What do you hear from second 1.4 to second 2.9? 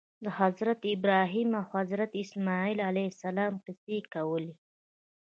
او حضرت اسماعیل